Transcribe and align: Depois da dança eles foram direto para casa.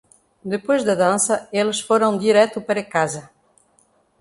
Depois 0.53 0.83
da 0.83 0.95
dança 0.95 1.47
eles 1.53 1.79
foram 1.79 2.17
direto 2.17 2.59
para 2.59 2.83
casa. 2.83 3.29